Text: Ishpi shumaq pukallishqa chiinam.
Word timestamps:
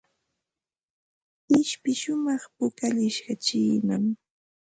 Ishpi 1.59 1.91
shumaq 2.01 2.41
pukallishqa 2.55 3.33
chiinam. 3.45 4.03